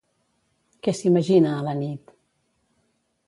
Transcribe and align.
Què 0.87 0.93
s'imagina 0.99 1.51
a 1.57 1.61
la 1.67 1.75
nit? 1.83 2.13